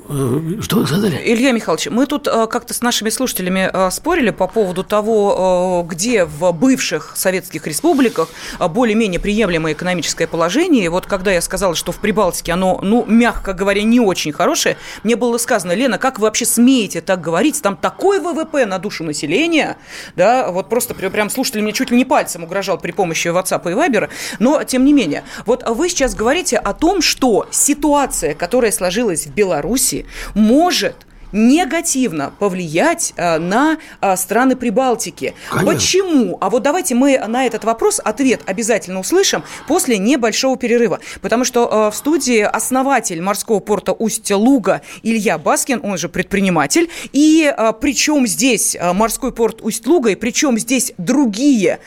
что 0.09 0.77
вы 0.77 0.87
сказали? 0.87 1.21
Илья 1.23 1.53
Михайлович, 1.53 1.89
мы 1.91 2.07
тут 2.07 2.29
э, 2.29 2.47
как-то 2.47 2.73
с 2.73 2.81
нашими 2.81 3.11
слушателями 3.11 3.69
э, 3.71 3.91
спорили 3.91 4.31
по 4.31 4.47
поводу 4.47 4.83
того, 4.83 5.85
где 5.87 6.25
в 6.25 6.51
бывших 6.53 7.13
советских 7.15 7.67
республиках 7.67 8.29
более-менее 8.59 9.21
приемлемое 9.21 9.75
экономическое 9.75 10.27
положение. 10.27 10.89
Вот 10.89 11.07
когда 11.07 11.31
я 11.31 11.43
сказала, 11.43 11.75
что 11.75 11.93
в 11.93 11.99
Прибалтике 11.99 12.53
оно, 12.53 12.81
ну, 12.83 13.05
мягко 13.07 13.53
говоря, 13.53 13.83
не 13.83 14.01
очень 14.01 14.33
хорошее, 14.33 14.79
мне 15.03 15.15
было 15.15 15.37
сказано, 15.37 15.73
Лена, 15.73 15.99
как 15.99 16.19
вы 16.19 16.25
вообще 16.25 16.47
смеете 16.47 17.03
так 17.03 17.21
говорить? 17.21 17.61
Там 17.61 17.77
такой 17.77 18.19
ВВП 18.19 18.65
на 18.65 18.79
душу 18.79 19.05
населения, 19.05 19.77
да, 20.17 20.51
вот 20.51 20.71
просто 20.71 20.95
прям 20.95 21.29
слушатель 21.29 21.61
мне 21.61 21.73
чуть 21.73 21.91
ли 21.91 21.97
не 21.97 22.07
пальцем 22.07 22.45
угрожал 22.45 22.79
при 22.79 22.93
помощи 22.93 23.29
WhatsApp 23.29 23.71
и 23.71 23.75
Viber, 23.75 24.09
но 24.39 24.65
тем 24.65 24.85
не 24.87 24.95
менее. 24.95 25.25
Вот 25.45 25.69
вы 25.69 25.91
сейчас 25.91 26.15
говорите 26.15 26.57
о 26.57 26.73
том, 26.73 27.03
что 27.03 27.47
ситуация, 27.51 28.35
которая 28.35 28.73
сложилась 28.73 29.27
в 29.27 29.35
Беларуси, 29.35 29.98
может 30.35 30.95
негативно 31.33 32.33
повлиять 32.39 33.13
а, 33.17 33.39
на 33.39 33.79
а, 34.01 34.17
страны 34.17 34.57
Прибалтики. 34.57 35.35
Конечно. 35.51 35.73
Почему? 35.73 36.39
А 36.41 36.51
вот 36.51 36.63
давайте 36.63 36.95
мы 36.95 37.19
на 37.27 37.45
этот 37.45 37.65
вопрос 37.65 38.01
ответ 38.03 38.41
обязательно 38.47 39.01
услышим 39.01 39.43
после 39.67 39.99
небольшого 39.99 40.57
перерыва. 40.57 41.01
Потому 41.21 41.45
что 41.45 41.69
а, 41.71 41.91
в 41.91 41.97
студии 41.97 42.41
основатель 42.41 43.21
морского 43.21 43.61
порта 43.61 43.93
Усть-Луга 43.93 44.83
Илья 45.03 45.39
Баскин, 45.39 45.81
он 45.83 45.99
же 45.99 46.09
предприниматель. 46.09 46.89
И 47.13 47.53
причем 47.81 48.27
здесь 48.27 48.77
морской 48.81 49.33
порт 49.33 49.61
Усть-Луга, 49.63 50.11
и 50.11 50.15
причем 50.15 50.59
здесь 50.59 50.93
другие 50.99 51.79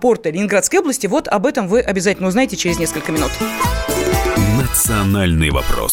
порты 0.00 0.30
Ленинградской 0.30 0.80
области, 0.80 1.06
вот 1.06 1.28
об 1.28 1.46
этом 1.46 1.68
вы 1.68 1.80
обязательно 1.80 2.28
узнаете 2.28 2.56
через 2.56 2.78
несколько 2.78 3.12
минут. 3.12 3.30
Национальный 4.58 5.50
вопрос. 5.50 5.92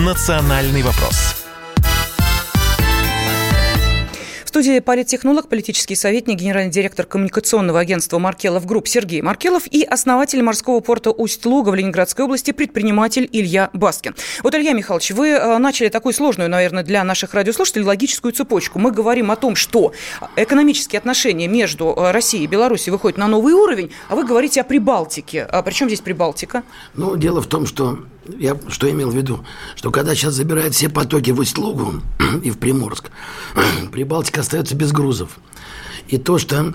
«Национальный 0.00 0.80
вопрос» 0.80 1.40
студии 4.50 4.80
политтехнолог, 4.80 5.48
политический 5.48 5.94
советник, 5.94 6.36
генеральный 6.36 6.72
директор 6.72 7.06
коммуникационного 7.06 7.78
агентства 7.78 8.18
«Маркелов 8.18 8.66
Групп» 8.66 8.88
Сергей 8.88 9.22
Маркелов 9.22 9.62
и 9.66 9.84
основатель 9.84 10.42
морского 10.42 10.80
порта 10.80 11.12
Усть-Луга 11.12 11.70
в 11.70 11.74
Ленинградской 11.76 12.24
области 12.24 12.50
предприниматель 12.50 13.28
Илья 13.32 13.70
Баскин. 13.72 14.16
Вот, 14.42 14.54
Илья 14.54 14.72
Михайлович, 14.72 15.12
вы 15.12 15.28
э, 15.28 15.58
начали 15.58 15.88
такую 15.88 16.12
сложную, 16.12 16.50
наверное, 16.50 16.82
для 16.82 17.04
наших 17.04 17.32
радиослушателей 17.32 17.84
логическую 17.84 18.32
цепочку. 18.32 18.80
Мы 18.80 18.90
говорим 18.90 19.30
о 19.30 19.36
том, 19.36 19.54
что 19.54 19.92
экономические 20.34 20.98
отношения 20.98 21.46
между 21.46 21.94
э, 21.96 22.10
Россией 22.10 22.44
и 22.44 22.46
Беларусью 22.46 22.92
выходят 22.92 23.18
на 23.18 23.28
новый 23.28 23.54
уровень, 23.54 23.92
а 24.08 24.16
вы 24.16 24.26
говорите 24.26 24.60
о 24.60 24.64
Прибалтике. 24.64 25.44
А 25.44 25.62
при 25.62 25.72
чем 25.72 25.88
здесь 25.88 26.00
Прибалтика? 26.00 26.64
Ну, 26.94 27.16
дело 27.16 27.40
в 27.40 27.46
том, 27.46 27.66
что 27.66 28.00
я 28.38 28.56
что 28.68 28.90
имел 28.90 29.10
в 29.10 29.16
виду? 29.16 29.44
Что 29.76 29.90
когда 29.90 30.14
сейчас 30.14 30.34
забирают 30.34 30.74
все 30.74 30.88
потоки 30.88 31.30
в 31.30 31.40
Усть-Лугу 31.40 32.02
и 32.42 32.50
в 32.50 32.58
Приморск, 32.58 33.10
Прибалтика 33.92 34.40
остается 34.40 34.74
без 34.74 34.92
грузов. 34.92 35.38
И 36.08 36.18
то, 36.18 36.38
что 36.38 36.74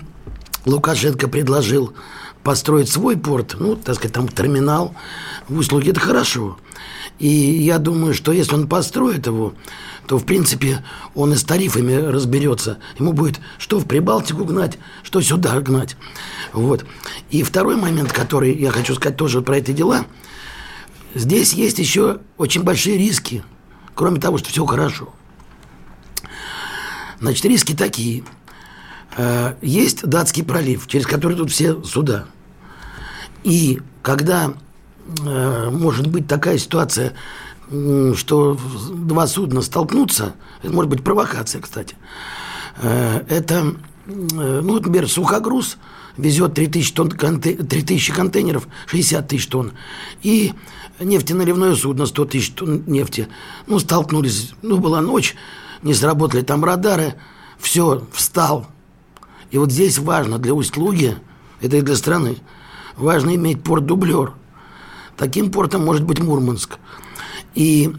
Лукашенко 0.66 1.28
предложил 1.28 1.94
построить 2.44 2.90
свой 2.90 3.18
порт, 3.18 3.56
ну, 3.60 3.76
так 3.76 3.96
сказать, 3.96 4.14
там 4.14 4.28
терминал 4.28 4.96
в 5.48 5.58
Усть-Луге, 5.58 5.92
это 5.92 6.00
хорошо. 6.00 6.58
И 7.18 7.28
я 7.28 7.80
думаю, 7.80 8.14
что 8.14 8.32
если 8.32 8.54
он 8.54 8.68
построит 8.68 9.26
его, 9.26 9.54
то, 10.08 10.18
в 10.18 10.26
принципе, 10.26 10.84
он 11.16 11.34
и 11.34 11.36
с 11.36 11.44
тарифами 11.44 11.94
разберется. 11.94 12.78
Ему 13.00 13.14
будет 13.14 13.40
что 13.58 13.80
в 13.80 13.86
Прибалтику 13.86 14.46
гнать, 14.46 14.78
что 15.02 15.22
сюда 15.22 15.60
гнать. 15.62 15.96
Вот. 16.54 16.86
И 17.32 17.42
второй 17.42 17.78
момент, 17.78 18.12
который 18.12 18.56
я 18.56 18.72
хочу 18.72 18.96
сказать 18.96 19.18
тоже 19.18 19.42
про 19.42 19.58
эти 19.58 19.72
дела– 19.72 20.06
Здесь 21.16 21.54
есть 21.54 21.80
еще 21.80 22.20
очень 22.38 22.64
большие 22.64 22.98
риски, 22.98 23.42
кроме 23.96 24.20
того, 24.20 24.38
что 24.38 24.50
все 24.50 24.66
хорошо. 24.66 25.14
Значит, 27.22 27.46
риски 27.46 27.74
такие. 27.74 28.26
Э, 29.16 29.56
есть 29.62 30.06
датский 30.06 30.44
пролив, 30.44 30.88
через 30.88 31.08
который 31.08 31.38
тут 31.38 31.52
все 31.52 31.82
суда. 31.84 32.26
И 33.46 33.82
когда 34.02 34.54
э, 35.26 35.70
может 35.72 36.08
быть 36.08 36.28
такая 36.28 36.58
ситуация, 36.58 37.14
что 37.70 38.60
два 38.92 39.26
судна 39.26 39.62
столкнутся, 39.62 40.36
это 40.62 40.74
может 40.74 40.90
быть 40.90 41.04
провокация, 41.04 41.62
кстати, 41.62 41.96
э, 42.82 43.24
это, 43.30 43.76
ну, 44.06 44.74
например, 44.74 45.10
сухогруз 45.10 45.78
везет 46.18 46.54
3000, 46.54 46.94
тонн, 46.94 47.10
3000 47.10 48.14
контейнеров, 48.14 48.68
60 48.88 49.28
тысяч 49.28 49.48
тонн, 49.48 49.74
и 50.22 50.54
нефтеналивное 51.00 51.76
судно, 51.76 52.06
100 52.06 52.26
тысяч 52.26 52.52
тонн 52.52 52.84
нефти. 52.88 53.28
Ну, 53.68 53.80
столкнулись, 53.80 54.54
ну, 54.62 54.78
была 54.78 55.02
ночь, 55.02 55.36
не 55.82 55.94
сработали 55.94 56.42
там 56.42 56.64
радары, 56.64 57.16
все, 57.58 58.06
встал. 58.12 58.68
И 59.52 59.58
вот 59.58 59.72
здесь 59.72 59.98
важно 60.00 60.40
для 60.40 60.54
Усть-Луги, 60.54 61.18
это 61.62 61.78
и 61.78 61.82
для 61.82 61.96
страны, 61.96 62.38
важно 62.98 63.36
иметь 63.36 63.64
порт-дублер. 63.64 64.34
Таким 65.18 65.52
портом 65.52 65.86
может 65.86 66.04
быть 66.04 66.20
Мурманск. 66.20 66.78
И 67.54 67.94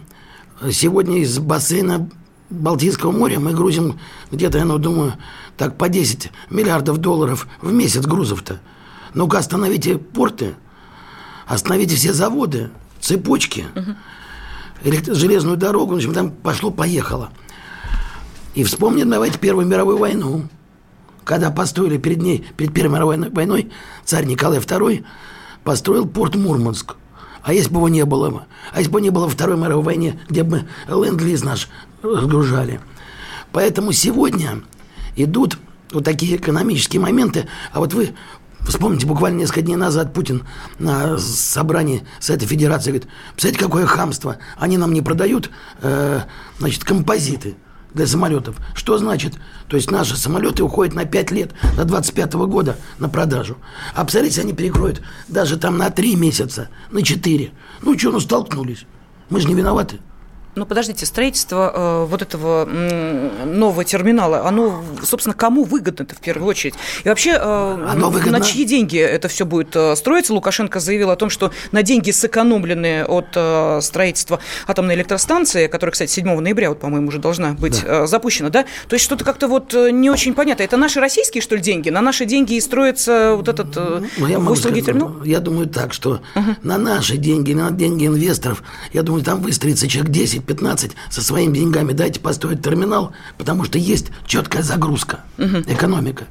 сегодня 0.70 1.18
из 1.18 1.38
бассейна 1.38 2.10
Балтийского 2.50 3.10
моря 3.10 3.40
мы 3.40 3.52
грузим 3.52 3.98
где-то, 4.30 4.58
я 4.58 4.64
ну, 4.64 4.78
думаю, 4.78 5.14
так 5.56 5.76
по 5.78 5.88
10 5.88 6.30
миллиардов 6.50 6.98
долларов 6.98 7.46
в 7.60 7.72
месяц 7.72 8.04
грузов-то. 8.04 8.60
Ну-ка 9.14 9.38
остановите 9.38 9.98
порты, 9.98 10.54
остановите 11.46 11.96
все 11.96 12.12
заводы, 12.12 12.70
цепочки, 13.00 13.66
угу. 13.74 15.14
железную 15.14 15.56
дорогу, 15.56 15.94
в 15.94 15.96
общем, 15.96 16.12
там 16.12 16.30
пошло-поехало. 16.30 17.30
И 18.54 18.64
вспомним, 18.64 19.10
давайте, 19.10 19.38
Первую 19.38 19.66
мировую 19.66 19.98
войну. 19.98 20.48
Когда 21.24 21.50
построили 21.50 21.98
перед 21.98 22.22
ней, 22.22 22.46
перед 22.56 22.72
Первой 22.72 22.94
мировой 22.94 23.30
войной, 23.30 23.72
царь 24.04 24.24
Николай 24.26 24.60
II 24.60 25.04
построил 25.64 26.06
порт 26.06 26.36
Мурманск. 26.36 26.96
А 27.42 27.52
если 27.52 27.70
бы 27.70 27.76
его 27.76 27.88
не 27.88 28.04
было, 28.04 28.46
а 28.72 28.78
если 28.78 28.90
бы 28.90 29.00
не 29.00 29.10
было 29.10 29.28
Второй 29.28 29.56
мировой 29.56 29.84
войне, 29.84 30.20
где 30.28 30.42
бы 30.42 30.66
ленд-лиз 30.88 31.44
наш 31.44 31.68
разгружали. 32.02 32.80
Поэтому 33.52 33.92
сегодня 33.92 34.62
идут 35.16 35.58
вот 35.92 36.04
такие 36.04 36.36
экономические 36.36 37.00
моменты. 37.00 37.48
А 37.72 37.80
вот 37.80 37.94
вы 37.94 38.14
Вспомните, 38.66 39.06
буквально 39.06 39.38
несколько 39.38 39.62
дней 39.62 39.76
назад 39.76 40.12
Путин 40.12 40.44
на 40.80 41.18
собрании 41.18 42.02
Совета 42.18 42.46
Федерации 42.46 42.90
говорит, 42.90 43.08
представляете, 43.32 43.64
какое 43.64 43.86
хамство, 43.86 44.38
они 44.58 44.76
нам 44.76 44.92
не 44.92 45.02
продают, 45.02 45.50
э, 45.82 46.22
значит, 46.58 46.84
композиты. 46.84 47.56
для 47.94 48.06
самолетов. 48.06 48.56
Что 48.74 48.98
значит? 48.98 49.34
То 49.68 49.76
есть 49.76 49.90
наши 49.90 50.18
самолеты 50.18 50.62
уходят 50.62 50.94
на 50.94 51.06
5 51.06 51.30
лет, 51.30 51.54
до 51.78 51.84
25 51.86 52.34
года 52.46 52.76
на 52.98 53.08
продажу. 53.08 53.56
А 53.94 54.02
представляете, 54.02 54.42
они 54.42 54.52
перекроют 54.52 55.00
даже 55.28 55.56
там 55.56 55.78
на 55.78 55.88
3 55.88 56.14
месяца, 56.16 56.68
на 56.90 57.02
4. 57.02 57.52
Ну 57.80 57.98
что, 57.98 58.10
ну 58.10 58.20
столкнулись. 58.20 58.84
Мы 59.30 59.40
же 59.40 59.48
не 59.48 59.54
виноваты. 59.54 60.00
Ну, 60.56 60.64
подождите, 60.64 61.04
строительство 61.04 61.70
э, 61.74 62.06
вот 62.08 62.22
этого 62.22 62.64
нового 62.64 63.84
терминала, 63.84 64.46
оно, 64.48 64.82
собственно, 65.04 65.34
кому 65.34 65.64
выгодно-то 65.64 66.14
в 66.14 66.18
первую 66.18 66.48
очередь? 66.48 66.74
И 67.04 67.08
вообще, 67.10 67.32
э, 67.32 67.86
Оно 67.88 68.10
выгодно- 68.10 68.38
на 68.38 68.40
чьи 68.40 68.64
деньги 68.64 68.98
это 68.98 69.28
все 69.28 69.44
будет 69.44 69.76
э, 69.76 69.94
строиться? 69.96 70.32
Лукашенко 70.32 70.80
заявил 70.80 71.10
о 71.10 71.16
том, 71.16 71.28
что 71.28 71.52
на 71.72 71.82
деньги, 71.82 72.10
сэкономленные 72.10 73.04
от 73.04 73.84
строительства 73.84 74.40
атомной 74.66 74.94
электростанции, 74.94 75.66
которая, 75.66 75.92
кстати, 75.92 76.10
7 76.10 76.40
ноября, 76.40 76.70
вот, 76.70 76.80
по-моему, 76.80 77.08
уже 77.08 77.18
должна 77.18 77.52
быть 77.52 77.82
э, 77.84 78.06
запущена, 78.06 78.48
да? 78.48 78.64
То 78.88 78.94
есть 78.94 79.04
что-то 79.04 79.26
как-то 79.26 79.48
вот 79.48 79.74
не 79.74 80.08
очень 80.08 80.32
понятно. 80.32 80.62
Это 80.62 80.78
наши 80.78 81.00
российские, 81.00 81.42
что 81.42 81.56
ли, 81.56 81.60
деньги? 81.60 81.90
На 81.90 82.00
наши 82.00 82.24
деньги 82.24 82.54
и 82.54 82.60
строится 82.62 83.34
вот 83.36 83.48
этот 83.48 83.76
Ну, 84.16 84.26
я 84.26 84.38
услуги 84.38 84.80
терминал? 84.80 85.22
Я 85.22 85.40
думаю 85.40 85.68
так, 85.68 85.92
что 85.92 86.20
на 86.62 86.78
наши 86.78 87.18
деньги, 87.18 87.52
на 87.52 87.70
деньги 87.70 88.06
инвесторов, 88.06 88.62
я 88.94 89.02
думаю, 89.02 89.22
там 89.22 89.42
выстроится 89.42 89.86
человек 89.86 90.10
10-15 90.46 90.92
со 91.10 91.22
своими 91.22 91.54
деньгами. 91.58 91.92
Дайте 91.92 92.20
построить 92.20 92.62
терминал, 92.62 93.12
потому 93.38 93.64
что 93.64 93.78
есть 93.78 94.08
четкая 94.26 94.62
загрузка, 94.62 95.20
экономика. 95.38 96.24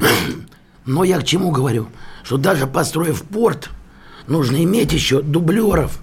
Но 0.86 1.04
я 1.04 1.18
к 1.18 1.24
чему 1.24 1.50
говорю? 1.50 1.88
Что 2.22 2.36
даже 2.36 2.66
построив 2.66 3.22
порт, 3.22 3.70
нужно 4.26 4.62
иметь 4.62 4.92
еще 4.92 5.22
дублеров. 5.22 6.00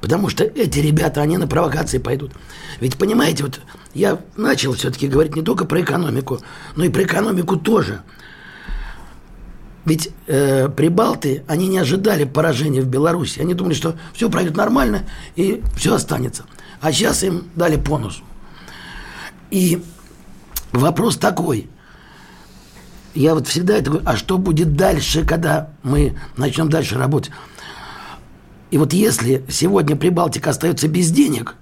Потому 0.00 0.28
что 0.28 0.44
эти 0.44 0.78
ребята, 0.78 1.22
они 1.22 1.36
на 1.36 1.46
провокации 1.46 1.98
пойдут. 1.98 2.32
Ведь 2.80 2.96
понимаете, 2.96 3.44
вот 3.44 3.60
я 3.94 4.20
начал 4.36 4.74
все-таки 4.74 5.08
говорить 5.08 5.34
не 5.36 5.42
только 5.42 5.64
про 5.64 5.80
экономику, 5.80 6.40
но 6.76 6.84
и 6.84 6.90
про 6.90 7.02
экономику 7.02 7.56
тоже. 7.56 8.02
Ведь 9.86 10.10
э, 10.26 10.68
прибалты, 10.68 11.44
они 11.46 11.68
не 11.68 11.78
ожидали 11.78 12.24
поражения 12.24 12.82
в 12.82 12.88
Беларуси. 12.88 13.38
Они 13.38 13.54
думали, 13.54 13.72
что 13.72 13.94
все 14.12 14.28
пройдет 14.28 14.56
нормально 14.56 15.04
и 15.36 15.62
все 15.76 15.94
останется. 15.94 16.44
А 16.80 16.92
сейчас 16.92 17.22
им 17.22 17.44
дали 17.54 17.76
по 17.76 17.96
носу. 17.96 18.24
И 19.52 19.80
вопрос 20.72 21.16
такой. 21.16 21.70
Я 23.14 23.34
вот 23.34 23.46
всегда 23.46 23.76
это 23.76 23.90
говорю, 23.90 24.06
а 24.06 24.16
что 24.16 24.38
будет 24.38 24.74
дальше, 24.74 25.24
когда 25.24 25.70
мы 25.84 26.18
начнем 26.36 26.68
дальше 26.68 26.98
работать? 26.98 27.30
И 28.72 28.78
вот 28.78 28.92
если 28.92 29.44
сегодня 29.48 29.94
Прибалтика 29.94 30.50
остается 30.50 30.88
без 30.88 31.12
денег, 31.12 31.54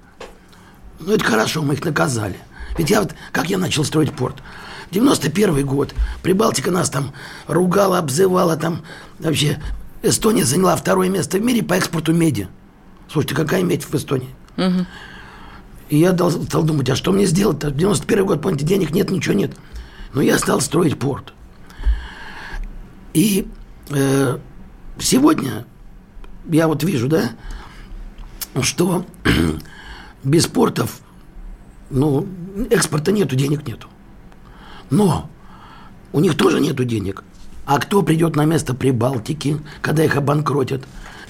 ну 0.99 1.13
это 1.13 1.25
хорошо, 1.25 1.61
мы 1.61 1.75
их 1.75 1.85
наказали. 1.85 2.39
Ведь 2.79 2.89
я 2.89 3.03
вот, 3.03 3.15
как 3.33 3.51
я 3.51 3.59
начал 3.59 3.85
строить 3.85 4.15
порт? 4.15 4.43
91 4.95 5.67
год. 5.67 5.95
Прибалтика 6.23 6.71
нас 6.71 6.89
там 6.89 7.13
ругала, 7.49 7.99
обзывала 7.99 8.57
там. 8.57 8.83
Вообще, 9.19 9.61
Эстония 10.03 10.45
заняла 10.45 10.77
второе 10.77 11.09
место 11.09 11.39
в 11.39 11.43
мире 11.43 11.63
по 11.63 11.75
экспорту 11.75 12.13
меди. 12.13 12.49
Слушайте, 13.11 13.35
какая 13.35 13.63
медь 13.63 13.85
в 13.85 13.95
Эстонии? 13.95 14.31
И 15.91 15.99
я 15.99 16.13
дал- 16.13 16.31
стал 16.31 16.63
думать, 16.63 16.89
а 16.91 16.97
что 16.97 17.13
мне 17.13 17.27
сделать-то? 17.27 17.71
91 17.71 18.25
год, 18.27 18.41
помните, 18.43 18.65
денег 18.65 18.91
нет, 18.93 19.11
ничего 19.11 19.35
нет. 19.35 19.53
Но 20.15 20.23
я 20.23 20.39
стал 20.39 20.61
строить 20.61 20.99
порт. 20.99 21.35
И 23.13 23.47
э, 23.91 24.39
сегодня 24.99 25.67
я 26.49 26.69
вот 26.69 26.83
вижу, 26.85 27.09
да, 27.09 27.31
что 28.63 29.05
без 30.25 30.47
портов, 30.47 31.01
ну, 31.91 32.27
экспорта 32.71 33.13
нету, 33.13 33.37
денег 33.37 33.67
нету. 33.67 33.89
Но 34.91 35.31
у 36.13 36.21
них 36.21 36.37
тоже 36.37 36.61
нету 36.61 36.85
денег. 36.85 37.25
А 37.67 37.79
кто 37.79 38.03
придет 38.03 38.37
на 38.37 38.45
место 38.45 38.75
Прибалтики, 38.75 39.59
когда 39.81 40.05
их 40.05 40.17
обанкротят? 40.17 40.83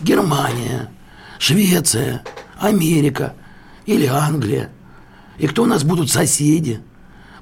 Германия, 0.03 0.91
Швеция, 1.39 2.23
Америка 2.59 3.35
или 3.87 4.07
Англия. 4.07 4.71
И 5.39 5.47
кто 5.47 5.63
у 5.63 5.67
нас 5.67 5.85
будут 5.85 6.11
соседи? 6.11 6.81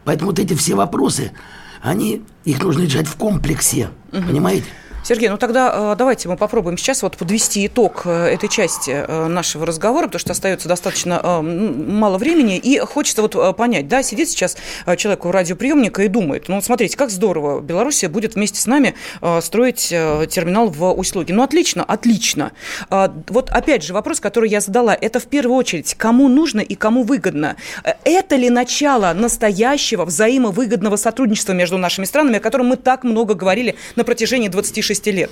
Поэтому 0.04 0.30
вот 0.30 0.38
эти 0.38 0.54
все 0.54 0.74
вопросы, 0.74 1.32
они, 1.80 2.22
их 2.44 2.62
нужно 2.62 2.82
решать 2.82 3.06
в 3.06 3.16
комплексе. 3.16 3.90
Понимаете? 4.10 4.66
Сергей, 5.04 5.28
ну 5.28 5.36
тогда 5.36 5.92
э, 5.92 5.96
давайте 5.98 6.28
мы 6.28 6.36
попробуем 6.36 6.78
сейчас 6.78 7.02
вот 7.02 7.16
подвести 7.16 7.66
итог 7.66 8.02
э, 8.04 8.26
этой 8.26 8.48
части 8.48 8.92
э, 8.92 9.26
нашего 9.26 9.66
разговора, 9.66 10.06
потому 10.06 10.20
что 10.20 10.30
остается 10.30 10.68
достаточно 10.68 11.42
мало 11.42 12.18
времени, 12.18 12.56
и 12.56 12.78
хочется 12.78 13.22
вот 13.22 13.56
понять, 13.56 13.88
да, 13.88 14.02
сидит 14.02 14.28
сейчас 14.28 14.56
человек 14.96 15.24
у 15.24 15.32
радиоприемника 15.32 16.02
и 16.02 16.08
думает, 16.08 16.48
ну 16.48 16.60
смотрите, 16.60 16.96
как 16.96 17.10
здорово, 17.10 17.60
Белоруссия 17.60 18.08
будет 18.08 18.36
вместе 18.36 18.60
с 18.60 18.66
нами 18.66 18.94
строить 19.40 19.88
терминал 19.88 20.68
в 20.68 20.92
Усть-Луге. 20.92 21.34
Ну 21.34 21.42
отлично, 21.42 21.82
отлично. 21.82 22.52
А, 22.88 23.12
Вот 23.28 23.50
опять 23.50 23.82
же 23.82 23.94
вопрос, 23.94 24.20
который 24.20 24.50
я 24.50 24.60
задала, 24.60 24.94
это 24.94 25.20
в 25.20 25.26
первую 25.26 25.56
очередь, 25.56 25.94
кому 25.94 26.28
нужно 26.28 26.60
и 26.60 26.74
кому 26.74 27.02
выгодно? 27.02 27.56
Это 28.04 28.36
ли 28.36 28.50
начало 28.50 29.12
настоящего 29.12 30.04
взаимовыгодного 30.04 30.96
сотрудничества 30.96 31.52
между 31.52 31.78
нашими 31.78 32.04
странами, 32.04 32.36
о 32.36 32.40
котором 32.40 32.66
мы 32.66 32.76
так 32.76 33.04
много 33.04 33.34
говорили 33.34 33.76
на 33.96 34.04
протяжении 34.04 34.48
26 34.48 34.92
лет? 35.10 35.30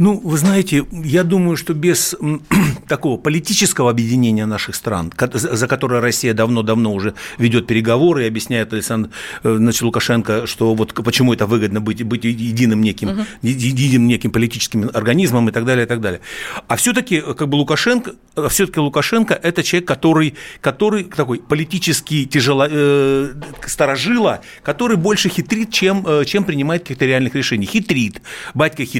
Ну, 0.00 0.18
вы 0.18 0.38
знаете, 0.38 0.86
я 0.92 1.24
думаю, 1.24 1.58
что 1.58 1.74
без 1.74 2.16
такого 2.88 3.18
политического 3.18 3.90
объединения 3.90 4.46
наших 4.46 4.74
стран, 4.74 5.12
за 5.34 5.68
которое 5.68 6.00
Россия 6.00 6.32
давно-давно 6.32 6.94
уже 6.94 7.12
ведет 7.36 7.66
переговоры 7.66 8.24
и 8.24 8.26
объясняет 8.26 8.72
Александр 8.72 9.10
э, 9.42 9.56
значит, 9.56 9.82
Лукашенко, 9.82 10.46
что 10.46 10.74
вот 10.74 10.94
почему 10.94 11.34
это 11.34 11.46
выгодно 11.46 11.82
быть, 11.82 12.02
быть 12.02 12.24
единым 12.24 12.80
неким, 12.80 13.26
е- 13.42 13.52
единым 13.52 14.08
неким 14.08 14.30
политическим 14.30 14.90
организмом 14.94 15.50
и 15.50 15.52
так 15.52 15.66
далее, 15.66 15.84
и 15.84 15.88
так 15.88 16.00
далее. 16.00 16.20
А 16.66 16.76
все-таки 16.76 17.20
как 17.20 17.48
бы 17.48 17.56
Лукашенко, 17.56 18.12
все-таки 18.48 18.80
Лукашенко 18.80 19.34
это 19.34 19.62
человек, 19.62 19.86
который, 19.86 20.34
который 20.62 21.04
такой 21.04 21.40
политический 21.40 22.24
тяжело, 22.24 22.66
э, 22.70 23.34
старожила, 23.66 24.40
который 24.62 24.96
больше 24.96 25.28
хитрит, 25.28 25.70
чем, 25.72 26.06
э, 26.06 26.24
чем 26.24 26.44
принимает 26.44 26.82
каких-то 26.82 27.04
реальных 27.04 27.34
решений. 27.34 27.66
Хитрит. 27.66 28.22
Батька 28.54 28.86
хитрит, 28.86 28.99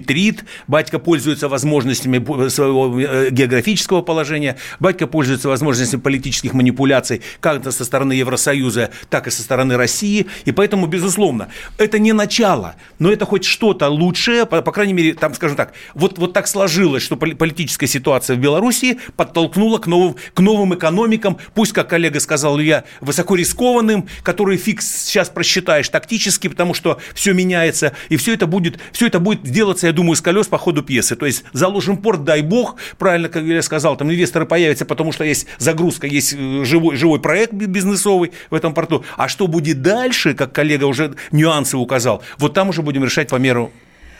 батька 0.66 0.98
пользуется 0.98 1.48
возможностями 1.48 2.48
своего 2.48 3.00
э, 3.00 3.30
географического 3.30 4.02
положения, 4.02 4.56
батька 4.78 5.06
пользуется 5.06 5.48
возможностями 5.48 6.00
политических 6.00 6.54
манипуляций 6.54 7.22
как 7.40 7.70
со 7.70 7.84
стороны 7.84 8.12
Евросоюза, 8.12 8.90
так 9.08 9.26
и 9.26 9.30
со 9.30 9.42
стороны 9.42 9.76
России. 9.76 10.26
И 10.44 10.52
поэтому, 10.52 10.86
безусловно, 10.86 11.48
это 11.78 11.98
не 11.98 12.12
начало, 12.12 12.76
но 12.98 13.12
это 13.12 13.24
хоть 13.24 13.44
что-то 13.44 13.88
лучшее, 13.88 14.46
по, 14.46 14.62
по 14.62 14.72
крайней 14.72 14.92
мере, 14.92 15.14
там, 15.14 15.34
скажем 15.34 15.56
так, 15.56 15.72
вот, 15.94 16.18
вот 16.18 16.32
так 16.32 16.48
сложилось, 16.48 17.02
что 17.02 17.16
поли- 17.16 17.34
политическая 17.34 17.86
ситуация 17.86 18.36
в 18.36 18.38
Беларуси 18.38 18.98
подтолкнула 19.16 19.78
к 19.78 19.86
новым, 19.86 20.16
к 20.34 20.40
новым 20.40 20.74
экономикам, 20.74 21.38
пусть, 21.54 21.72
как 21.72 21.88
коллега 21.88 22.20
сказал 22.20 22.58
Илья, 22.58 22.84
высоко 23.00 23.34
рискованным, 23.34 24.08
которые 24.22 24.58
фиг 24.58 24.82
сейчас 24.82 25.28
просчитаешь 25.28 25.88
тактически, 25.88 26.48
потому 26.48 26.74
что 26.74 26.98
все 27.14 27.32
меняется, 27.32 27.92
и 28.08 28.16
все 28.16 28.34
это 28.34 28.46
будет, 28.46 28.78
все 28.92 29.06
это 29.06 29.18
будет 29.18 29.42
делаться, 29.42 29.89
я 29.90 29.92
думаю, 29.92 30.16
с 30.16 30.20
колес 30.20 30.46
по 30.46 30.56
ходу 30.58 30.82
пьесы. 30.82 31.16
То 31.16 31.26
есть 31.26 31.44
заложим 31.52 31.96
порт, 31.96 32.24
дай 32.24 32.42
бог, 32.42 32.76
правильно, 32.98 33.28
как 33.28 33.42
я 33.42 33.62
сказал, 33.62 33.96
там 33.96 34.10
инвесторы 34.10 34.46
появятся, 34.46 34.84
потому 34.84 35.12
что 35.12 35.24
есть 35.24 35.46
загрузка, 35.58 36.06
есть 36.06 36.34
э, 36.36 36.64
живой, 36.64 36.96
живой 36.96 37.20
проект 37.20 37.52
би- 37.52 37.66
бизнесовый 37.66 38.32
в 38.50 38.54
этом 38.54 38.72
порту. 38.72 39.04
А 39.16 39.28
что 39.28 39.46
будет 39.48 39.82
дальше, 39.82 40.34
как 40.34 40.52
коллега 40.52 40.84
уже 40.84 41.14
нюансы 41.32 41.76
указал, 41.76 42.22
вот 42.38 42.54
там 42.54 42.68
уже 42.68 42.82
будем 42.82 43.04
решать 43.04 43.28
по 43.28 43.36
меру 43.36 43.70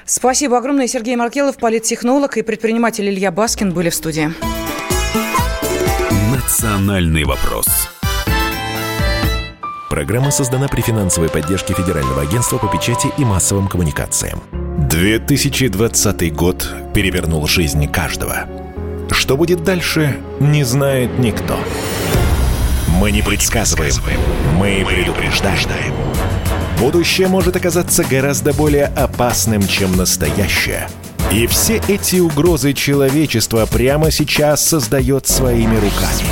Спасибо 0.06 0.58
огромное. 0.58 0.88
Сергей 0.88 1.14
Маркелов, 1.14 1.56
политтехнолог 1.56 2.36
и 2.36 2.42
предприниматель 2.42 3.08
Илья 3.08 3.30
Баскин 3.30 3.72
были 3.72 3.90
в 3.90 3.94
студии. 3.94 4.32
«Национальный 6.34 7.22
вопрос». 7.22 7.99
Программа 9.90 10.30
создана 10.30 10.68
при 10.68 10.82
финансовой 10.82 11.28
поддержке 11.28 11.74
Федерального 11.74 12.22
агентства 12.22 12.58
по 12.58 12.68
печати 12.68 13.08
и 13.18 13.24
массовым 13.24 13.66
коммуникациям. 13.66 14.40
2020 14.88 16.32
год 16.32 16.72
перевернул 16.94 17.44
жизнь 17.48 17.88
каждого. 17.88 18.46
Что 19.10 19.36
будет 19.36 19.64
дальше, 19.64 20.16
не 20.38 20.62
знает 20.62 21.18
никто. 21.18 21.58
Мы 23.00 23.10
не 23.10 23.20
предсказываем, 23.20 23.94
мы 24.60 24.86
предупреждаем. 24.88 25.92
Будущее 26.78 27.26
может 27.26 27.56
оказаться 27.56 28.04
гораздо 28.04 28.52
более 28.52 28.86
опасным, 28.86 29.66
чем 29.66 29.96
настоящее. 29.96 30.88
И 31.32 31.48
все 31.48 31.80
эти 31.88 32.20
угрозы 32.20 32.74
человечества 32.74 33.66
прямо 33.66 34.12
сейчас 34.12 34.64
создает 34.64 35.26
своими 35.26 35.74
руками. 35.74 36.28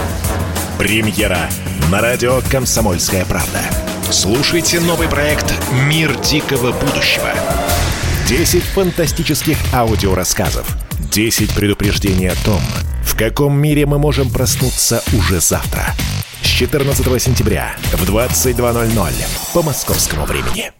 Премьера 0.78 1.48
на 1.90 2.02
радио 2.02 2.40
«Комсомольская 2.50 3.24
правда». 3.24 3.60
Слушайте 4.10 4.80
новый 4.80 5.08
проект 5.08 5.52
«Мир 5.86 6.18
дикого 6.20 6.72
будущего». 6.72 7.30
10 8.26 8.62
фантастических 8.62 9.56
аудиорассказов. 9.72 10.68
10 11.12 11.54
предупреждений 11.54 12.28
о 12.28 12.44
том, 12.44 12.60
в 13.02 13.16
каком 13.16 13.58
мире 13.58 13.86
мы 13.86 13.98
можем 13.98 14.30
проснуться 14.30 15.02
уже 15.14 15.40
завтра. 15.40 15.94
С 16.42 16.46
14 16.46 17.22
сентября 17.22 17.74
в 17.92 18.08
22.00 18.08 19.12
по 19.54 19.62
московскому 19.62 20.26
времени. 20.26 20.72